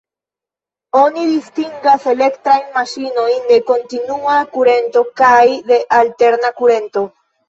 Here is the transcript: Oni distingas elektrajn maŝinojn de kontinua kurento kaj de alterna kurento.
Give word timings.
Oni 0.99 1.25
distingas 1.31 2.07
elektrajn 2.13 2.63
maŝinojn 2.77 3.43
de 3.51 3.59
kontinua 3.67 4.39
kurento 4.55 5.05
kaj 5.21 5.43
de 5.69 5.79
alterna 5.99 6.51
kurento. 6.63 7.05